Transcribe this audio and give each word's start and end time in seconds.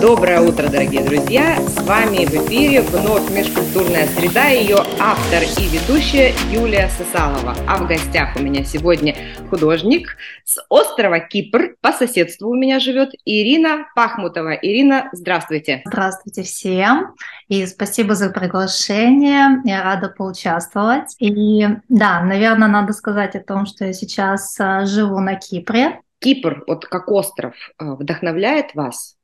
Доброе 0.00 0.40
утро, 0.40 0.68
дорогие 0.68 1.02
друзья! 1.02 1.56
С 1.56 1.82
вами 1.82 2.24
в 2.24 2.32
эфире 2.32 2.82
вновь 2.82 3.28
межкультурная 3.32 4.06
среда, 4.06 4.46
ее 4.46 4.76
автор 5.00 5.42
и 5.42 5.68
ведущая 5.68 6.34
Юлия 6.52 6.88
Сысалова. 6.88 7.56
А 7.66 7.78
в 7.78 7.88
гостях 7.88 8.36
у 8.36 8.38
меня 8.38 8.62
сегодня 8.62 9.16
художник 9.50 10.16
с 10.44 10.64
острова 10.68 11.18
Кипр, 11.18 11.74
по 11.80 11.90
соседству 11.90 12.48
у 12.48 12.54
меня 12.54 12.78
живет 12.78 13.10
Ирина 13.24 13.88
Пахмутова. 13.96 14.54
Ирина, 14.54 15.08
здравствуйте! 15.12 15.82
Здравствуйте 15.84 16.44
всем! 16.44 17.14
И 17.48 17.66
спасибо 17.66 18.14
за 18.14 18.30
приглашение, 18.30 19.60
я 19.64 19.82
рада 19.82 20.10
поучаствовать. 20.10 21.16
И 21.18 21.66
да, 21.88 22.22
наверное, 22.22 22.68
надо 22.68 22.92
сказать 22.92 23.34
о 23.34 23.40
том, 23.40 23.66
что 23.66 23.84
я 23.84 23.92
сейчас 23.92 24.56
а, 24.60 24.86
живу 24.86 25.18
на 25.18 25.34
Кипре. 25.34 26.00
Кипр, 26.20 26.62
вот 26.68 26.86
как 26.86 27.10
остров, 27.10 27.54
а, 27.78 27.96
вдохновляет 27.96 28.74
вас? 28.74 29.17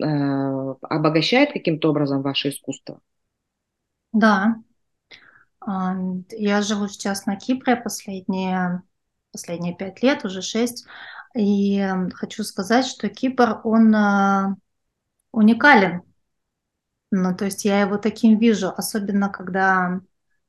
Э, 0.00 0.74
обогащает 0.82 1.52
каким-то 1.52 1.90
образом 1.90 2.22
ваше 2.22 2.50
искусство? 2.50 3.00
Да. 4.12 4.56
А, 5.60 5.94
я 6.30 6.62
живу 6.62 6.88
сейчас 6.88 7.26
на 7.26 7.36
Кипре 7.36 7.76
последние, 7.76 8.82
последние 9.32 9.74
пять 9.76 10.02
лет, 10.02 10.24
уже 10.24 10.42
шесть. 10.42 10.86
И 11.34 11.86
хочу 12.14 12.44
сказать, 12.44 12.86
что 12.86 13.08
Кипр, 13.08 13.60
он 13.64 13.94
э, 13.94 14.56
уникален. 15.32 16.02
Ну, 17.10 17.36
то 17.36 17.44
есть 17.44 17.64
я 17.64 17.80
его 17.80 17.98
таким 17.98 18.38
вижу, 18.38 18.70
особенно 18.70 19.28
когда 19.28 20.00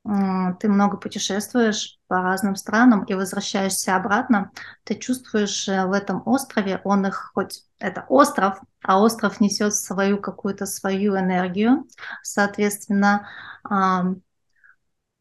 ты 0.04 0.68
много 0.68 0.98
путешествуешь 0.98 1.93
по 2.06 2.20
разным 2.22 2.56
странам 2.56 3.04
и 3.04 3.14
возвращаешься 3.14 3.96
обратно, 3.96 4.50
ты 4.84 4.94
чувствуешь 4.94 5.68
э, 5.68 5.86
в 5.86 5.92
этом 5.92 6.22
острове, 6.26 6.80
он 6.84 7.06
их 7.06 7.32
хоть 7.34 7.64
это 7.78 8.04
остров, 8.08 8.60
а 8.82 9.00
остров 9.00 9.40
несет 9.40 9.74
свою 9.74 10.20
какую-то 10.20 10.66
свою 10.66 11.16
энергию, 11.18 11.86
соответственно, 12.22 13.28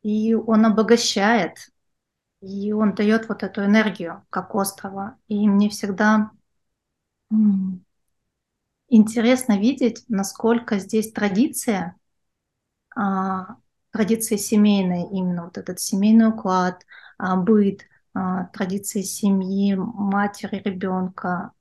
и 0.01 0.33
он 0.35 0.65
обогащает, 0.65 1.69
и 2.41 2.73
он 2.73 2.93
дает 2.93 3.29
вот 3.29 3.41
эту 3.43 3.63
энергию 3.63 4.25
как 4.29 4.53
острова. 4.53 5.17
И 5.27 5.47
мне 5.47 5.69
всегда 5.69 6.31
интересно 8.89 9.57
видеть, 9.57 10.03
насколько 10.09 10.77
здесь 10.77 11.11
традиция 11.11 11.95
а, 12.95 13.57
традиции 13.93 14.35
семейные, 14.35 15.07
именно 15.09 15.45
вот 15.45 15.57
этот 15.57 15.79
семейный 15.79 16.29
уклад, 16.29 16.83
а, 17.17 17.37
быт, 17.37 17.83
а, 18.13 18.45
традиции 18.45 19.03
семьи, 19.03 19.75
матери, 19.75 20.61
ребенка, 20.65 21.51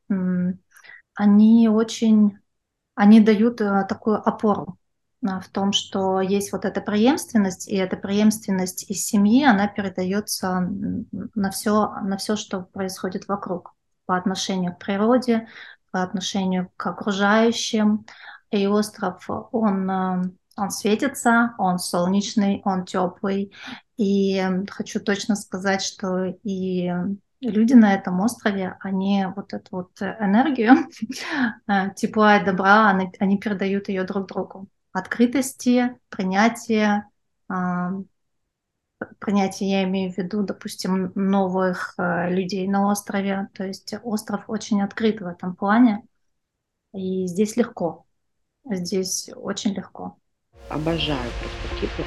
они 1.15 1.69
очень, 1.69 2.39
они 2.95 3.21
дают 3.21 3.61
э, 3.61 3.85
такую 3.87 4.17
опору 4.17 4.79
а, 5.27 5.41
в 5.41 5.49
том, 5.49 5.73
что 5.73 6.21
есть 6.21 6.53
вот 6.53 6.65
эта 6.65 6.81
преемственность, 6.81 7.69
и 7.69 7.77
эта 7.77 7.97
преемственность 7.97 8.91
из 8.91 9.05
семьи, 9.05 9.45
она 9.45 9.69
передается 9.69 10.61
на 11.35 11.51
все, 11.51 11.91
на 12.03 12.17
все, 12.17 12.37
что 12.37 12.63
происходит 12.63 13.29
вокруг, 13.29 13.75
по 14.07 14.17
отношению 14.17 14.75
к 14.75 14.79
природе, 14.79 15.49
по 15.91 16.03
отношению 16.03 16.71
к 16.77 16.87
окружающим. 16.87 18.07
И 18.51 18.67
остров, 18.67 19.29
он 19.53 19.91
э, 19.91 20.23
он 20.57 20.71
светится, 20.71 21.55
он 21.59 21.79
солнечный, 21.79 22.63
он 22.65 22.85
теплый. 22.85 23.53
И 23.97 24.43
хочу 24.71 25.01
точно 25.01 25.37
сказать, 25.37 25.83
что 25.83 26.25
и 26.43 26.91
люди 27.41 27.75
на 27.75 27.95
этом 27.95 28.21
острове, 28.21 28.77
они 28.81 29.27
вот 29.37 29.53
эту 29.53 29.69
вот 29.77 30.03
энергию 30.03 30.73
э, 31.69 31.95
тепла 31.95 32.39
и 32.39 32.45
добра, 32.45 32.91
они, 32.91 33.13
они 33.19 33.39
передают 33.39 33.89
ее 33.89 34.05
друг 34.05 34.29
другу. 34.29 34.69
Открытости, 34.93 35.97
принятие, 36.11 37.07
принятие, 39.19 39.71
я 39.71 39.85
имею 39.85 40.13
в 40.13 40.19
виду, 40.19 40.43
допустим, 40.43 41.13
новых 41.15 41.95
э, 41.99 42.31
людей 42.31 42.69
на 42.69 42.89
острове. 42.89 43.49
То 43.55 43.65
есть 43.65 43.95
остров 44.03 44.45
очень 44.49 44.83
открыт 44.83 45.21
в 45.21 45.27
этом 45.27 45.57
плане. 45.57 46.05
И 46.93 47.27
здесь 47.27 47.57
легко. 47.57 48.07
Здесь 48.65 49.31
очень 49.35 49.75
легко. 49.75 50.19
Обожаю 50.73 51.31
просто 51.39 51.81
Кипр. 51.81 52.03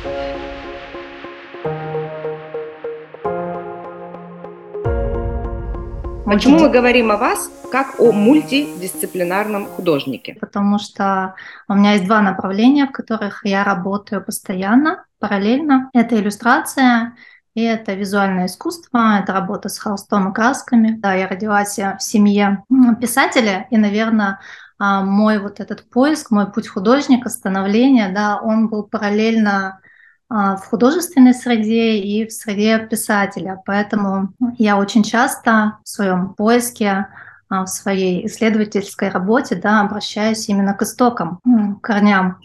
Почему 6.25 6.57
мы 6.57 6.69
говорим 6.69 7.11
о 7.11 7.17
вас 7.17 7.51
как 7.71 7.99
о 7.99 8.11
мультидисциплинарном 8.11 9.67
художнике? 9.67 10.35
Потому 10.41 10.79
что 10.79 11.35
у 11.67 11.75
меня 11.75 11.93
есть 11.93 12.05
два 12.05 12.21
направления, 12.21 12.87
в 12.87 12.91
которых 12.91 13.45
я 13.45 13.63
работаю 13.63 14.23
постоянно, 14.23 15.05
параллельно. 15.19 15.91
Это 15.93 16.15
иллюстрация 16.15 17.13
и 17.53 17.61
это 17.61 17.93
визуальное 17.93 18.47
искусство, 18.47 19.19
это 19.21 19.31
работа 19.31 19.69
с 19.69 19.77
холстом 19.77 20.31
и 20.31 20.33
красками. 20.33 20.95
Да, 20.97 21.13
я 21.13 21.27
родилась 21.27 21.77
в 21.77 21.97
семье 21.99 22.63
писателя, 22.99 23.67
и, 23.69 23.77
наверное, 23.77 24.39
мой 24.79 25.39
вот 25.39 25.59
этот 25.59 25.89
поиск, 25.89 26.31
мой 26.31 26.51
путь 26.51 26.67
художника, 26.67 27.29
становления, 27.29 28.11
да, 28.13 28.39
он 28.41 28.67
был 28.67 28.83
параллельно 28.83 29.79
а, 30.27 30.57
в 30.57 30.65
художественной 30.65 31.33
среде 31.33 31.97
и 31.97 32.25
в 32.27 32.31
среде 32.31 32.79
писателя. 32.79 33.61
Поэтому 33.65 34.33
я 34.57 34.77
очень 34.77 35.03
часто 35.03 35.77
в 35.83 35.89
своем 35.89 36.33
поиске, 36.33 37.07
а, 37.47 37.65
в 37.65 37.67
своей 37.67 38.25
исследовательской 38.25 39.09
работе 39.09 39.55
да, 39.55 39.81
обращаюсь 39.81 40.49
именно 40.49 40.73
к 40.73 40.81
истокам, 40.81 41.39
к 41.43 41.81
корням. 41.81 42.39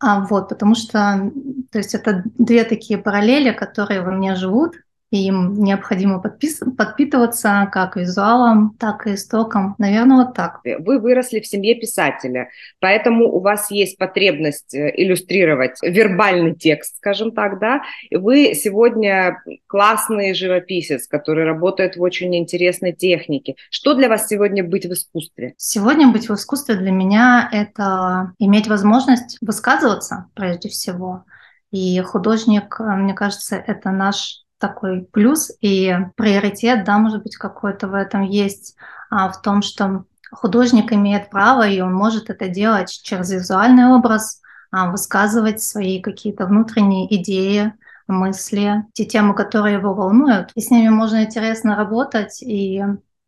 А 0.00 0.20
вот, 0.20 0.50
потому 0.50 0.74
что 0.74 1.30
то 1.70 1.78
есть 1.78 1.94
это 1.94 2.22
две 2.38 2.64
такие 2.64 2.98
параллели, 2.98 3.52
которые 3.52 4.02
во 4.02 4.10
мне 4.10 4.34
живут, 4.34 4.74
и 5.14 5.28
им 5.28 5.62
необходимо 5.62 6.18
подпис... 6.18 6.60
подпитываться 6.76 7.68
как 7.70 7.94
визуалом, 7.94 8.74
так 8.80 9.06
и 9.06 9.14
истоком. 9.14 9.76
Наверное, 9.78 10.24
вот 10.24 10.34
так. 10.34 10.58
Вы 10.64 10.98
выросли 10.98 11.38
в 11.38 11.46
семье 11.46 11.76
писателя, 11.76 12.48
поэтому 12.80 13.32
у 13.32 13.38
вас 13.38 13.70
есть 13.70 13.96
потребность 13.96 14.74
э, 14.74 14.92
иллюстрировать 14.96 15.78
вербальный 15.82 16.56
текст, 16.56 16.96
скажем 16.96 17.30
так, 17.30 17.60
да? 17.60 17.82
Вы 18.10 18.54
сегодня 18.56 19.40
классный 19.68 20.34
живописец, 20.34 21.06
который 21.06 21.44
работает 21.44 21.94
в 21.94 22.02
очень 22.02 22.34
интересной 22.34 22.92
технике. 22.92 23.54
Что 23.70 23.94
для 23.94 24.08
вас 24.08 24.26
сегодня 24.26 24.64
быть 24.64 24.84
в 24.84 24.92
искусстве? 24.92 25.54
Сегодня 25.56 26.08
быть 26.08 26.28
в 26.28 26.34
искусстве 26.34 26.74
для 26.74 26.90
меня– 26.90 27.48
это 27.52 28.32
иметь 28.40 28.66
возможность 28.66 29.38
высказываться 29.40 30.26
прежде 30.34 30.68
всего. 30.68 31.24
И 31.70 32.00
художник, 32.00 32.80
э, 32.80 32.96
мне 32.96 33.14
кажется, 33.14 33.54
это 33.54 33.92
наш 33.92 34.43
такой 34.66 35.02
плюс 35.12 35.52
и 35.60 35.94
приоритет, 36.16 36.84
да, 36.84 36.96
может 36.96 37.22
быть, 37.22 37.36
какой-то 37.36 37.86
в 37.86 37.94
этом 37.94 38.22
есть, 38.22 38.76
а, 39.10 39.28
в 39.28 39.42
том, 39.42 39.60
что 39.60 40.04
художник 40.32 40.90
имеет 40.92 41.28
право, 41.28 41.68
и 41.68 41.80
он 41.82 41.92
может 41.92 42.30
это 42.30 42.48
делать 42.48 42.90
через 43.02 43.30
визуальный 43.30 43.86
образ, 43.86 44.40
а, 44.70 44.90
высказывать 44.90 45.62
свои 45.62 46.00
какие-то 46.00 46.46
внутренние 46.46 47.14
идеи, 47.16 47.74
мысли, 48.06 48.84
те 48.94 49.04
темы, 49.04 49.34
которые 49.34 49.76
его 49.76 49.92
волнуют. 49.92 50.50
И 50.54 50.60
с 50.62 50.70
ними 50.70 50.88
можно 50.88 51.24
интересно 51.24 51.76
работать, 51.76 52.42
и 52.42 52.82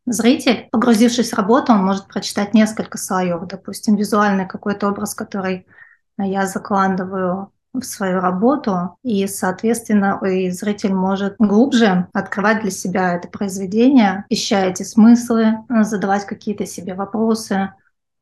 зритель, 0.07 0.69
погрузившись 0.73 1.33
в 1.33 1.37
работу, 1.37 1.73
он 1.73 1.85
может 1.85 2.09
прочитать 2.09 2.55
несколько 2.55 2.97
слоев, 2.97 3.47
допустим, 3.47 3.97
визуальный 3.97 4.47
какой-то 4.47 4.89
образ, 4.89 5.15
который 5.15 5.67
я 6.19 6.47
закладываю 6.47 7.53
в 7.81 7.85
свою 7.85 8.21
работу, 8.21 8.97
и, 9.03 9.27
соответственно, 9.27 10.21
и 10.25 10.51
зритель 10.51 10.93
может 10.95 11.37
глубже 11.39 12.09
открывать 12.13 12.63
для 12.63 12.71
себя 12.71 13.15
это 13.15 13.29
произведение, 13.29 14.25
ища 14.29 14.67
эти 14.67 14.83
смыслы, 14.83 15.59
задавать 15.69 16.27
какие-то 16.27 16.67
себе 16.67 16.95
вопросы, 16.95 17.71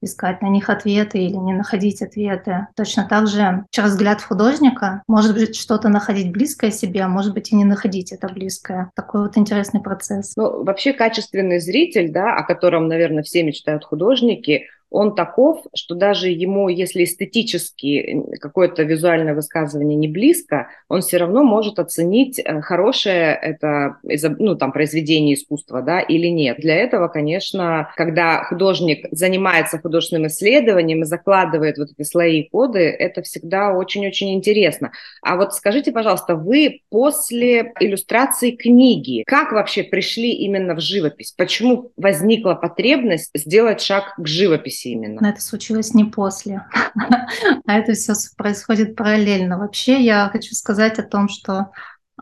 искать 0.05 0.43
на 0.43 0.49
них 0.49 0.69
ответы 0.71 1.19
или 1.19 1.37
не 1.37 1.55
находить 1.55 2.03
ответы. 2.03 2.69
Точно 2.77 3.07
так 3.09 3.27
же 3.27 3.65
через 3.71 3.91
взгляд 3.91 4.23
художника 4.23 5.03
может 5.09 5.35
быть 5.35 5.57
что-то 5.57 5.89
находить 5.89 6.31
близкое 6.31 6.71
себе, 6.71 7.03
а 7.03 7.09
может 7.09 7.35
быть 7.35 7.53
и 7.53 7.57
не 7.57 7.65
находить 7.65 8.13
это 8.13 8.29
близкое. 8.29 8.91
Такой 8.95 9.23
вот 9.23 9.37
интересный 9.37 9.81
процесс. 9.81 10.33
Ну, 10.37 10.63
вообще 10.63 10.93
качественный 10.93 11.59
зритель, 11.59 12.13
да, 12.13 12.37
о 12.37 12.45
котором, 12.45 12.89
наверное, 12.89 13.23
все 13.23 13.43
мечтают 13.43 13.85
художники, 13.85 14.67
он 14.95 15.17
таков, 15.17 15.67
что 15.75 15.97
даже 15.97 16.29
ему, 16.29 16.69
если 16.69 17.03
эстетически 17.03 18.23
какое-то 18.41 18.85
визуальное 18.85 19.35
высказывание 19.35 19.97
не 19.97 20.07
близко, 20.07 20.69
он 20.89 21.01
все 21.01 21.17
равно 21.17 21.43
может 21.43 21.81
оценить, 21.81 22.39
э, 22.39 22.61
хорошее 22.61 23.37
это 23.43 23.97
ну, 24.39 24.55
там, 24.55 24.71
произведение 24.71 25.35
искусства 25.35 25.83
да, 25.83 25.99
или 25.99 26.29
нет. 26.29 26.59
Для 26.59 26.77
этого, 26.77 27.09
конечно, 27.09 27.91
когда 27.97 28.45
художник 28.45 29.09
занимается 29.11 29.81
художественным 29.81 30.29
исследованием 30.29 31.03
и 31.03 31.07
закладывает 31.07 31.77
вот 31.77 31.89
эти 31.91 32.07
слои 32.07 32.43
и 32.43 32.49
коды, 32.49 32.79
это 32.79 33.23
всегда 33.23 33.73
очень-очень 33.73 34.33
интересно. 34.35 34.93
А 35.23 35.35
вот 35.35 35.55
скажите, 35.55 35.91
пожалуйста, 35.91 36.37
вы 36.37 36.83
после 36.89 37.73
иллюстрации 37.81 38.53
книги, 38.53 39.25
как 39.27 39.51
вообще 39.51 39.83
пришли 39.83 40.31
именно 40.31 40.77
в 40.77 40.81
живопись? 40.81 41.35
Почему 41.37 41.91
возникла 41.97 42.55
потребность 42.55 43.33
сделать 43.35 43.81
шаг 43.81 44.15
к 44.17 44.25
живописи? 44.25 44.84
Живописи 44.85 44.89
именно. 44.89 45.21
Но 45.21 45.29
это 45.29 45.41
случилось 45.41 45.95
не 45.95 46.05
после, 46.05 46.65
а 47.67 47.79
это 47.79 47.93
все 47.93 48.15
происходит 48.37 48.97
параллельно. 48.97 49.59
Вообще 49.59 50.01
я 50.01 50.29
хочу 50.31 50.55
сказать 50.55 50.99
о 50.99 51.03
том, 51.03 51.29
что 51.29 51.71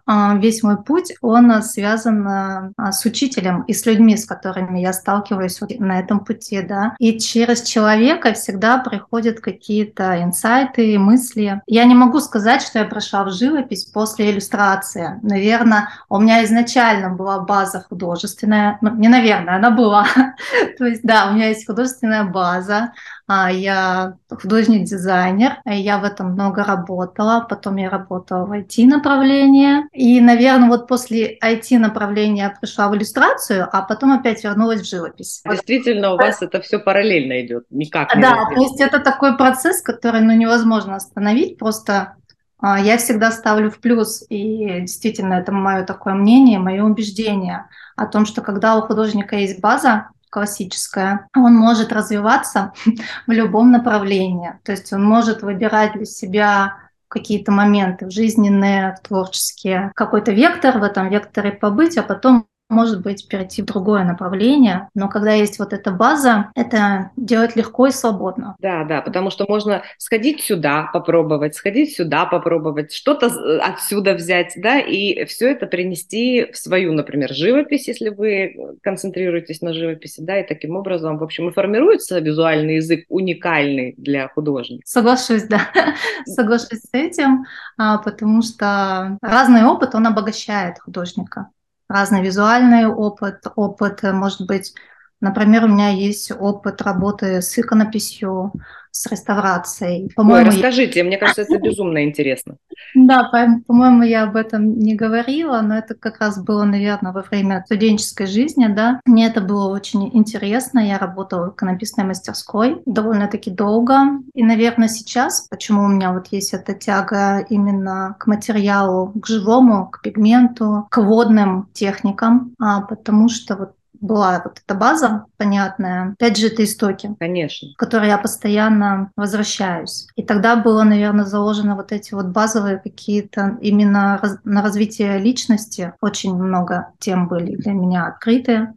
весь 0.07 0.63
мой 0.63 0.83
путь, 0.83 1.15
он 1.21 1.63
связан 1.63 2.27
а, 2.27 2.93
с 2.93 3.05
учителем 3.05 3.63
и 3.63 3.73
с 3.73 3.87
людьми, 3.87 4.17
с 4.17 4.27
которыми 4.27 4.81
я 4.81 4.93
сталкиваюсь 4.93 5.61
на 5.79 6.01
этом 6.01 6.25
пути, 6.25 6.61
да. 6.63 6.95
И 6.99 7.19
через 7.19 7.63
человека 7.63 8.33
всегда 8.33 8.79
приходят 8.79 9.41
какие-то 9.41 10.23
инсайты, 10.23 10.99
мысли. 10.99 11.63
Я 11.67 11.85
не 11.85 11.95
могу 11.95 12.21
сказать, 12.21 12.63
что 12.63 12.79
я 12.79 12.85
прошла 12.85 13.25
в 13.25 13.33
живопись 13.33 13.85
после 13.85 14.31
иллюстрации. 14.31 15.21
Наверное, 15.23 15.91
у 16.09 16.19
меня 16.19 16.45
изначально 16.45 17.11
была 17.11 17.41
база 17.41 17.85
художественная. 17.89 18.79
Ну, 18.81 18.95
не 18.97 19.09
наверное, 19.09 19.57
она 19.57 19.71
была. 19.71 20.07
То 20.79 20.85
есть, 20.85 21.03
да, 21.03 21.29
у 21.31 21.35
меня 21.35 21.49
есть 21.49 21.67
художественная 21.67 22.25
база. 22.25 22.93
А, 23.27 23.51
я 23.51 24.17
художник-дизайнер, 24.29 25.63
я 25.65 25.99
в 25.99 26.05
этом 26.05 26.33
много 26.33 26.65
работала, 26.65 27.47
потом 27.49 27.77
я 27.77 27.89
работала 27.89 28.45
в 28.45 28.53
IT-направлении, 28.53 29.82
и, 29.93 30.21
наверное, 30.21 30.69
вот 30.69 30.89
после 30.89 31.39
IT-направления 31.39 32.43
я 32.45 32.51
пришла 32.51 32.89
в 32.89 32.97
иллюстрацию, 32.97 33.69
а 33.71 33.83
потом 33.83 34.13
опять 34.13 34.45
вернулась 34.45 34.83
в 34.83 34.89
живопись. 34.89 35.43
Действительно, 35.49 36.15
у 36.15 36.17
вас 36.17 36.43
это 36.43 36.61
все 36.61 36.79
параллельно 36.79 37.45
идет, 37.45 37.65
никак 37.71 38.15
не 38.15 38.23
Да, 38.23 38.47
то 38.55 38.61
есть 38.61 38.81
это 38.81 38.99
такой 38.99 39.37
процесс, 39.37 39.83
который 39.83 40.21
ну, 40.21 40.33
невозможно 40.33 40.97
остановить, 40.97 41.59
просто 41.59 42.15
а, 42.59 42.79
я 42.79 42.97
всегда 42.97 43.33
ставлю 43.33 43.71
в 43.71 43.81
плюс, 43.81 44.25
и 44.29 44.81
действительно 44.81 45.35
это 45.35 45.51
мое 45.51 45.85
такое 45.85 46.15
мнение, 46.15 46.59
мое 46.59 46.85
убеждение 46.85 47.67
о 47.97 48.07
том, 48.07 48.25
что 48.25 48.41
когда 48.41 48.77
у 48.77 48.83
художника 48.83 49.37
есть 49.37 49.61
база, 49.61 50.09
классическая, 50.31 51.29
он 51.37 51.55
может 51.55 51.93
развиваться 51.93 52.73
в 53.27 53.31
любом 53.31 53.71
направлении. 53.71 54.55
То 54.65 54.73
есть 54.73 54.93
он 54.93 55.05
может 55.05 55.43
выбирать 55.43 55.93
для 55.93 56.07
себя 56.07 56.79
какие-то 57.13 57.53
моменты 57.53 58.09
жизненные, 58.11 58.97
творческие, 59.03 59.93
какой-то 59.95 60.33
вектор 60.33 60.79
в 60.79 60.83
этом 60.83 61.11
векторе 61.11 61.53
побыть, 61.53 61.99
а 61.99 62.03
потом 62.03 62.47
может 62.73 63.03
быть, 63.03 63.29
перейти 63.29 63.63
в 63.63 63.67
другое 63.67 64.05
направление, 64.05 64.89
но 64.95 65.09
когда 65.09 65.33
есть 65.33 65.59
вот 65.59 65.73
эта 65.73 65.93
база, 65.93 66.51
это 66.55 67.11
делать 67.17 67.55
легко 67.55 67.87
и 67.87 67.91
свободно. 67.91 68.57
Да, 68.59 68.85
да, 68.85 69.03
потому 69.03 69.31
что 69.31 69.45
можно 69.49 69.83
сходить 69.99 70.43
сюда, 70.43 70.91
попробовать, 70.93 71.55
сходить 71.55 71.95
сюда, 71.95 72.27
попробовать, 72.27 72.93
что-то 72.93 73.31
отсюда 73.63 74.15
взять, 74.15 74.55
да, 74.57 74.81
и 74.81 75.25
все 75.27 75.51
это 75.51 75.67
принести 75.67 76.51
в 76.51 76.57
свою, 76.57 76.93
например, 76.93 77.33
живопись, 77.33 77.89
если 77.89 78.09
вы 78.09 78.57
концентрируетесь 78.83 79.61
на 79.61 79.73
живописи, 79.73 80.21
да, 80.21 80.41
и 80.41 80.47
таким 80.47 80.77
образом, 80.77 81.19
в 81.19 81.23
общем, 81.23 81.49
и 81.49 81.53
формируется 81.53 82.19
визуальный 82.19 82.77
язык 82.77 83.05
уникальный 83.09 83.95
для 83.97 84.29
художника. 84.29 84.83
Соглашусь, 84.87 85.45
да, 85.45 85.69
соглашусь 86.25 86.81
с 86.81 86.89
этим, 86.93 87.45
а, 87.77 87.99
потому 87.99 88.43
что 88.43 89.19
разный 89.21 89.65
опыт, 89.65 89.95
он 89.95 90.07
обогащает 90.07 90.79
художника 90.79 91.49
разный 91.93 92.23
визуальный 92.23 92.87
опыт, 92.87 93.45
опыт, 93.55 94.03
может 94.03 94.47
быть, 94.47 94.75
например, 95.23 95.65
у 95.65 95.69
меня 95.69 95.89
есть 95.89 96.31
опыт 96.31 96.83
работы 96.83 97.41
с 97.41 97.59
иконописью, 97.59 98.53
с 98.93 99.11
реставрацией. 99.11 100.11
По-моему, 100.15 100.49
Ой, 100.49 100.55
расскажите, 100.55 101.01
я... 101.01 101.05
мне 101.05 101.17
кажется, 101.17 101.43
это 101.43 101.59
безумно 101.63 102.05
интересно. 102.05 102.57
Да, 102.95 103.31
по-моему, 103.67 104.03
я 104.03 104.25
об 104.25 104.37
этом 104.37 104.79
не 104.79 104.95
говорила, 104.95 105.63
но 105.63 105.79
это 105.79 105.95
как 105.95 106.21
раз 106.21 106.43
было, 106.43 106.65
наверное, 106.65 107.13
во 107.13 107.23
время 107.23 107.65
студенческой 107.65 108.27
жизни, 108.27 108.67
да. 108.67 109.01
Мне 109.07 109.27
это 109.27 109.41
было 109.41 109.75
очень 109.75 110.11
интересно. 110.15 110.79
Я 110.79 110.99
работала 110.99 111.51
в 111.51 111.55
иконописной 111.55 112.05
мастерской 112.05 112.83
довольно-таки 112.85 113.51
долго. 113.51 113.95
И, 114.35 114.45
наверное, 114.45 114.89
сейчас, 114.89 115.49
почему 115.49 115.85
у 115.85 115.89
меня 115.89 116.13
вот 116.13 116.27
есть 116.31 116.53
эта 116.53 116.75
тяга 116.75 117.39
именно 117.49 118.15
к 118.19 118.27
материалу, 118.27 119.13
к 119.19 119.27
живому, 119.27 119.87
к 119.87 120.03
пигменту, 120.03 120.87
к 120.91 120.99
водным 120.99 121.71
техникам, 121.73 122.55
а, 122.61 122.83
потому 122.83 123.31
что 123.31 123.57
вот 123.57 123.73
была 124.03 124.43
вот 124.45 124.61
эта 124.65 124.75
база 124.75 125.25
понятная. 125.39 126.13
Опять 126.13 126.37
же, 126.37 126.49
это 126.49 126.65
истоки. 126.65 127.15
Конечно. 127.19 127.69
В 127.75 127.77
которые 127.77 128.11
я 128.11 128.19
постоянно 128.19 129.11
возвращаюсь. 129.17 130.09
И 130.17 130.23
тогда 130.23 130.57
было, 130.57 130.83
наверное, 130.83 131.25
заложено 131.25 131.77
вот 131.77 131.93
эти 131.93 132.13
вот 132.13 132.27
базовые 132.27 132.79
какие-то 132.79 133.57
именно 133.63 134.19
раз, 134.21 134.39
на 134.45 134.63
развитие 134.63 135.19
личности. 135.19 135.95
Очень 136.01 136.37
много 136.37 136.89
тем 136.99 137.29
были 137.29 137.57
для 137.57 137.73
меня 137.73 138.07
открыты 138.09 138.75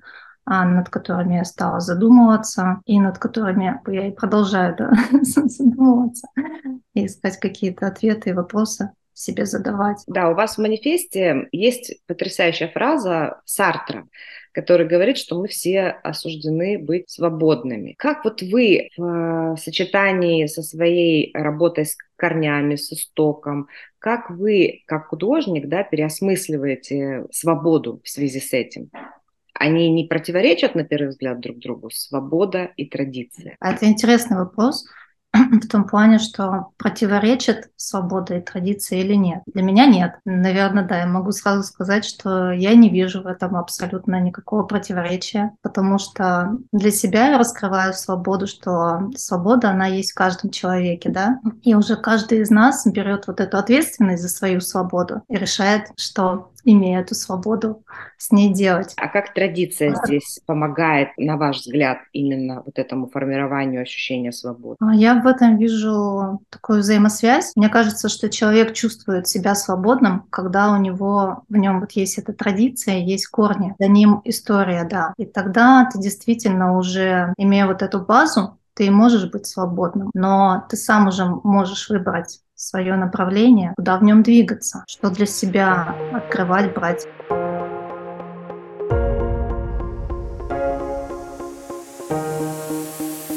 а, 0.47 0.63
над 0.63 0.89
которыми 0.89 1.37
я 1.37 1.43
стала 1.43 1.79
задумываться, 1.79 2.79
и 2.85 2.99
над 2.99 3.17
которыми 3.17 3.79
я 3.87 4.07
и 4.07 4.11
продолжаю 4.11 4.75
да, 4.77 4.91
задумываться, 5.21 6.27
и 6.93 7.07
искать 7.07 7.39
какие-то 7.39 7.87
ответы 7.87 8.29
и 8.29 8.33
вопросы 8.33 8.91
себе 9.15 9.47
задавать. 9.47 10.03
Да, 10.05 10.29
у 10.29 10.35
вас 10.35 10.55
в 10.55 10.61
манифесте 10.61 11.47
есть 11.51 11.95
потрясающая 12.05 12.67
фраза 12.67 13.41
Сартра, 13.45 14.07
который 14.55 14.87
говорит, 14.87 15.17
что 15.17 15.37
мы 15.37 15.49
все 15.49 15.87
осуждены 16.01 16.79
быть 16.79 17.09
свободными. 17.09 17.93
Как 17.97 18.23
вот 18.23 18.41
вы 18.41 18.87
в 18.95 19.57
сочетании 19.57 20.45
со 20.45 20.63
своей 20.63 21.31
работой 21.33 21.85
с 21.85 21.97
корнями, 22.15 22.77
с 22.77 22.93
истоком, 22.93 23.67
как 23.99 24.29
вы, 24.29 24.83
как 24.87 25.07
художник, 25.07 25.67
да, 25.67 25.83
переосмысливаете 25.83 27.25
свободу 27.31 27.99
в 28.05 28.09
связи 28.09 28.39
с 28.39 28.53
этим? 28.53 28.89
Они 29.53 29.89
не 29.89 30.05
противоречат, 30.05 30.73
на 30.73 30.85
первый 30.85 31.09
взгляд, 31.09 31.41
друг 31.41 31.59
другу? 31.59 31.89
Свобода 31.91 32.71
и 32.77 32.85
традиция. 32.85 33.57
Это 33.59 33.85
интересный 33.85 34.37
вопрос. 34.37 34.85
в 35.63 35.67
том 35.67 35.85
плане, 35.85 36.19
что 36.19 36.67
противоречит 36.77 37.69
свобода 37.75 38.35
и 38.35 38.41
традиции 38.41 38.99
или 38.99 39.13
нет. 39.13 39.43
Для 39.45 39.63
меня 39.63 39.85
нет. 39.85 40.15
Наверное, 40.25 40.83
да, 40.83 40.99
я 40.99 41.05
могу 41.05 41.31
сразу 41.31 41.63
сказать, 41.63 42.05
что 42.05 42.51
я 42.51 42.75
не 42.75 42.89
вижу 42.89 43.21
в 43.21 43.27
этом 43.27 43.55
абсолютно 43.55 44.19
никакого 44.19 44.63
противоречия, 44.63 45.51
потому 45.61 45.97
что 45.99 46.57
для 46.71 46.91
себя 46.91 47.31
я 47.31 47.37
раскрываю 47.37 47.93
свободу, 47.93 48.47
что 48.47 49.11
свобода, 49.15 49.69
она 49.69 49.87
есть 49.87 50.11
в 50.11 50.15
каждом 50.15 50.51
человеке, 50.51 51.09
да, 51.09 51.39
и 51.63 51.75
уже 51.75 51.95
каждый 51.95 52.39
из 52.39 52.49
нас 52.49 52.85
берет 52.85 53.27
вот 53.27 53.39
эту 53.39 53.57
ответственность 53.57 54.23
за 54.23 54.29
свою 54.29 54.61
свободу 54.61 55.21
и 55.27 55.35
решает, 55.35 55.91
что 55.97 56.51
имея 56.65 57.01
эту 57.01 57.15
свободу 57.15 57.83
с 58.17 58.31
ней 58.31 58.53
делать. 58.53 58.93
А 58.97 59.07
как 59.07 59.33
традиция 59.33 59.95
здесь 60.03 60.39
помогает, 60.45 61.09
на 61.17 61.37
ваш 61.37 61.61
взгляд, 61.61 61.99
именно 62.11 62.61
вот 62.65 62.77
этому 62.79 63.07
формированию 63.07 63.81
ощущения 63.81 64.31
свободы? 64.31 64.77
А, 64.81 64.93
я 64.93 65.21
в 65.21 65.27
этом 65.27 65.57
вижу 65.57 66.41
такую 66.49 66.79
взаимосвязь. 66.79 67.53
Мне 67.55 67.69
кажется, 67.69 68.09
что 68.09 68.29
человек 68.29 68.73
чувствует 68.73 69.27
себя 69.27 69.55
свободным, 69.55 70.23
когда 70.29 70.71
у 70.71 70.77
него 70.77 71.43
в 71.47 71.55
нем 71.55 71.79
вот 71.79 71.91
есть 71.91 72.17
эта 72.17 72.33
традиция, 72.33 72.97
есть 72.97 73.27
корни, 73.27 73.75
за 73.79 73.87
ним 73.87 74.21
история, 74.23 74.87
да. 74.89 75.13
И 75.17 75.25
тогда 75.25 75.87
ты 75.91 75.99
действительно 75.99 76.77
уже, 76.77 77.33
имея 77.37 77.67
вот 77.67 77.81
эту 77.81 77.99
базу, 77.99 78.57
ты 78.73 78.91
можешь 78.91 79.29
быть 79.31 79.47
свободным, 79.47 80.11
но 80.13 80.65
ты 80.69 80.75
сам 80.75 81.07
уже 81.07 81.25
можешь 81.25 81.89
выбрать 81.89 82.39
свое 82.55 82.95
направление, 82.95 83.73
куда 83.75 83.97
в 83.97 84.03
нем 84.03 84.23
двигаться, 84.23 84.83
что 84.87 85.09
для 85.09 85.25
себя 85.25 85.95
открывать, 86.13 86.73
брать. 86.73 87.07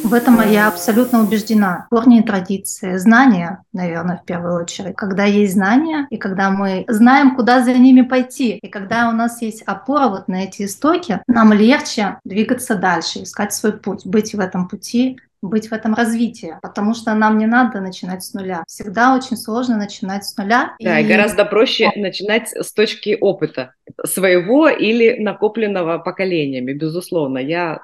В 0.08 0.14
этом 0.14 0.40
я 0.40 0.68
абсолютно 0.68 1.20
убеждена. 1.20 1.86
Корни 1.90 2.20
и 2.20 2.22
традиции, 2.22 2.96
знания, 2.96 3.62
наверное, 3.74 4.16
в 4.16 4.24
первую 4.24 4.62
очередь. 4.62 4.96
Когда 4.96 5.24
есть 5.24 5.52
знания, 5.52 6.06
и 6.08 6.16
когда 6.16 6.48
мы 6.48 6.86
знаем, 6.88 7.36
куда 7.36 7.62
за 7.62 7.74
ними 7.74 8.00
пойти, 8.00 8.56
и 8.56 8.68
когда 8.68 9.10
у 9.10 9.12
нас 9.12 9.42
есть 9.42 9.60
опора 9.66 10.08
вот 10.08 10.26
на 10.26 10.44
эти 10.44 10.64
истоки, 10.64 11.20
нам 11.26 11.52
легче 11.52 12.20
двигаться 12.24 12.74
дальше, 12.74 13.24
искать 13.24 13.52
свой 13.52 13.74
путь, 13.74 14.06
быть 14.06 14.32
в 14.32 14.40
этом 14.40 14.66
пути, 14.66 15.18
быть 15.42 15.68
в 15.68 15.72
этом 15.72 15.94
развитии, 15.94 16.56
потому 16.62 16.94
что 16.94 17.14
нам 17.14 17.38
не 17.38 17.46
надо 17.46 17.80
начинать 17.80 18.22
с 18.24 18.34
нуля. 18.34 18.64
Всегда 18.66 19.14
очень 19.14 19.36
сложно 19.36 19.76
начинать 19.76 20.24
с 20.24 20.36
нуля. 20.36 20.74
Да, 20.80 20.98
и, 20.98 21.04
и 21.04 21.08
гораздо 21.08 21.44
проще 21.44 21.90
начинать 21.96 22.48
с 22.48 22.72
точки 22.72 23.16
опыта 23.20 23.74
своего 24.04 24.68
или 24.68 25.18
накопленного 25.18 25.98
поколениями, 25.98 26.72
безусловно. 26.72 27.38
Я, 27.38 27.80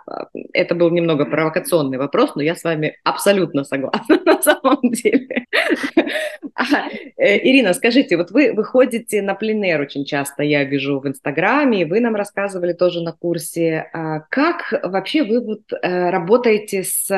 это 0.53 0.75
был 0.75 0.91
немного 0.91 1.25
провокационный 1.25 1.99
вопрос, 1.99 2.35
но 2.35 2.43
я 2.43 2.55
с 2.55 2.65
вами 2.65 2.99
абсолютно 3.05 3.65
согласна 3.65 4.19
на 4.25 4.43
самом 4.43 4.91
деле. 4.91 5.47
Э, 7.17 7.39
Ирина, 7.39 7.73
скажите, 7.75 8.17
вот 8.17 8.31
вы 8.31 8.53
выходите 8.53 9.23
на 9.23 9.35
пленер 9.35 9.81
очень 9.81 10.05
часто, 10.05 10.43
я 10.43 10.65
вижу 10.65 11.01
в 11.01 11.09
Инстаграме, 11.09 11.87
вы 11.87 12.01
нам 12.01 12.17
рассказывали 12.17 12.73
тоже 12.73 13.01
на 13.01 13.13
курсе. 13.13 13.89
А 13.93 14.21
как 14.29 14.73
вообще 14.83 15.23
вы 15.23 15.41
вот 15.41 15.61
э, 15.73 16.11
работаете 16.11 16.83
с 16.85 17.09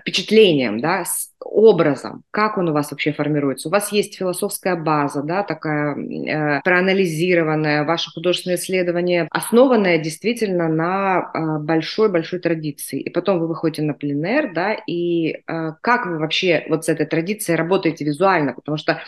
впечатлением, 0.00 0.80
да, 0.80 1.04
с 1.04 1.32
образом, 1.44 2.22
как 2.30 2.58
он 2.58 2.68
у 2.68 2.72
вас 2.72 2.90
вообще 2.90 3.12
формируется. 3.12 3.68
У 3.68 3.70
вас 3.72 3.92
есть 3.92 4.16
философская 4.16 4.76
база, 4.76 5.22
да, 5.22 5.42
такая 5.42 5.96
э, 5.96 6.60
проанализированная, 6.62 7.84
ваше 7.84 8.10
художественное 8.10 8.56
исследование, 8.56 9.28
основанное 9.30 9.98
действительно 9.98 10.68
на 10.68 11.58
большой-большой 11.60 12.38
э, 12.38 12.42
традиции. 12.42 13.00
И 13.00 13.10
потом 13.10 13.38
вы 13.38 13.48
выходите 13.48 13.82
на 13.82 13.94
пленэр, 13.94 14.52
да, 14.54 14.74
и 14.86 15.32
э, 15.46 15.72
как 15.80 16.06
вы 16.06 16.18
вообще 16.18 16.64
вот 16.68 16.84
с 16.84 16.88
этой 16.88 17.06
традицией 17.06 17.56
работаете 17.56 18.04
визуально, 18.04 18.54
потому 18.54 18.76
что 18.76 19.00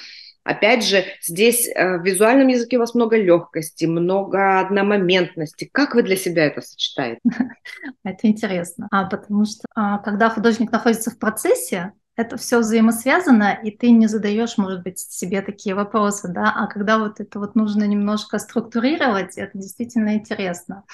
Опять 0.45 0.85
же, 0.85 1.05
здесь 1.23 1.67
э, 1.67 1.99
в 1.99 2.05
визуальном 2.05 2.49
языке 2.49 2.77
у 2.77 2.81
вас 2.81 2.95
много 2.95 3.17
легкости, 3.17 3.87
много 3.87 4.61
одномоментности. 4.61 5.69
Как 5.73 5.95
вы 5.95 6.03
для 6.03 6.17
себя 6.17 6.45
это 6.45 6.61
сочетаете? 6.61 7.21
Это 8.05 8.27
интересно, 8.29 8.89
а, 8.91 9.07
потому 9.07 9.47
что 9.47 9.63
а, 9.75 9.99
когда 9.99 10.29
художник 10.29 10.71
находится 10.71 11.11
в 11.11 11.19
процессе, 11.19 11.93
это 12.17 12.37
все 12.37 12.59
взаимосвязано, 12.59 13.59
и 13.65 13.71
ты 13.71 13.91
не 13.91 14.07
задаешь, 14.07 14.57
может 14.57 14.83
быть, 14.85 14.99
себе 15.01 15.43
такие 15.43 15.75
вопросы, 15.75 16.29
да, 16.29 16.53
а 16.55 16.67
когда 16.67 16.99
вот 16.99 17.21
это 17.21 17.41
вот 17.41 17.57
нужно 17.57 17.85
немножко 17.85 18.39
структурировать, 18.39 19.37
это 19.37 19.59
действительно 19.59 20.15
интересно. 20.15 20.85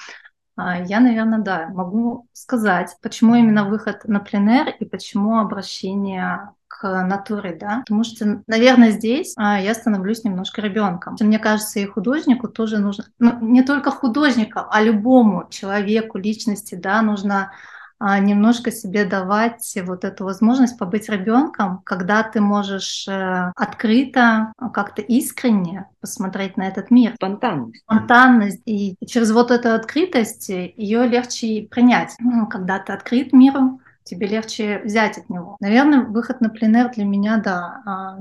А, 0.55 0.81
я, 0.81 0.99
наверное, 0.99 1.39
да, 1.39 1.67
могу 1.69 2.27
сказать, 2.33 2.95
почему 3.01 3.35
именно 3.35 3.67
выход 3.67 4.05
на 4.05 4.19
пленэр 4.19 4.69
и 4.79 4.85
почему 4.85 5.39
обращение 5.39 6.51
к 6.81 7.03
натуре, 7.03 7.55
да, 7.59 7.81
потому 7.85 8.03
что, 8.03 8.41
наверное, 8.47 8.89
здесь 8.89 9.33
а, 9.37 9.61
я 9.61 9.75
становлюсь 9.75 10.23
немножко 10.23 10.61
ребенком. 10.61 11.15
Мне 11.19 11.37
кажется, 11.37 11.79
и 11.79 11.85
художнику 11.85 12.47
тоже 12.47 12.79
нужно, 12.79 13.05
ну, 13.19 13.37
не 13.39 13.61
только 13.61 13.91
художнику, 13.91 14.61
а 14.67 14.81
любому 14.81 15.47
человеку, 15.51 16.17
личности, 16.17 16.73
да, 16.73 17.03
нужно 17.03 17.51
а, 17.99 18.17
немножко 18.17 18.71
себе 18.71 19.05
давать 19.05 19.77
вот 19.85 20.03
эту 20.05 20.23
возможность 20.23 20.79
побыть 20.79 21.07
ребенком, 21.07 21.81
когда 21.83 22.23
ты 22.23 22.41
можешь 22.41 23.07
э, 23.07 23.51
открыто, 23.55 24.53
как-то 24.73 25.03
искренне 25.03 25.85
посмотреть 25.99 26.57
на 26.57 26.67
этот 26.67 26.89
мир. 26.89 27.13
Спонтанность. 27.13 27.83
Спонтанность. 27.83 28.61
И 28.65 28.95
через 29.05 29.29
вот 29.31 29.51
эту 29.51 29.69
открытость 29.73 30.49
ее 30.49 31.05
легче 31.05 31.67
принять. 31.69 32.15
Ну, 32.17 32.47
когда 32.47 32.79
ты 32.79 32.91
открыт 32.91 33.33
миру, 33.33 33.79
тебе 34.03 34.27
легче 34.27 34.81
взять 34.83 35.17
от 35.17 35.29
него. 35.29 35.57
Наверное, 35.59 36.01
выход 36.01 36.41
на 36.41 36.49
пленер 36.49 36.91
для 36.91 37.05
меня, 37.05 37.37
да, 37.37 37.81
а, 37.85 38.17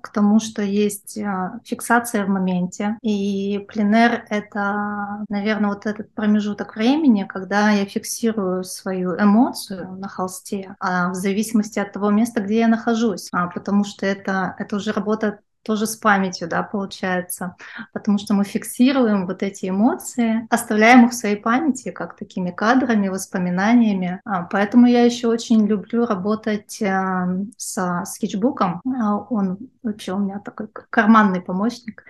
к 0.00 0.12
тому, 0.12 0.40
что 0.40 0.62
есть 0.62 1.18
а, 1.18 1.60
фиксация 1.64 2.24
в 2.24 2.28
моменте. 2.28 2.98
И 3.02 3.64
пленер— 3.68 4.24
это, 4.30 5.24
наверное, 5.28 5.70
вот 5.70 5.86
этот 5.86 6.12
промежуток 6.14 6.76
времени, 6.76 7.24
когда 7.24 7.70
я 7.70 7.84
фиксирую 7.84 8.64
свою 8.64 9.16
эмоцию 9.16 9.96
на 9.96 10.08
холсте, 10.08 10.76
а 10.78 11.10
в 11.10 11.14
зависимости 11.14 11.78
от 11.78 11.92
того 11.92 12.10
места, 12.10 12.40
где 12.40 12.60
я 12.60 12.68
нахожусь. 12.68 13.28
А, 13.32 13.48
потому 13.48 13.84
что 13.84 14.06
это, 14.06 14.54
это 14.58 14.76
уже 14.76 14.92
работа 14.92 15.40
тоже 15.62 15.86
с 15.86 15.96
памятью, 15.96 16.48
да, 16.48 16.62
получается, 16.62 17.56
потому 17.92 18.18
что 18.18 18.34
мы 18.34 18.44
фиксируем 18.44 19.26
вот 19.26 19.42
эти 19.42 19.68
эмоции, 19.68 20.46
оставляем 20.50 21.06
их 21.06 21.12
в 21.12 21.14
своей 21.14 21.36
памяти 21.36 21.90
как 21.90 22.16
такими 22.16 22.50
кадрами, 22.50 23.08
воспоминаниями. 23.08 24.20
А, 24.24 24.42
поэтому 24.42 24.86
я 24.86 25.04
еще 25.04 25.28
очень 25.28 25.66
люблю 25.66 26.06
работать 26.06 26.82
а, 26.82 27.28
со 27.56 28.04
скетчбуком. 28.06 28.80
А, 28.84 29.18
он 29.18 29.58
вообще 29.82 30.12
у 30.12 30.18
меня 30.18 30.38
такой 30.40 30.68
карманный 30.90 31.40
помощник. 31.40 32.04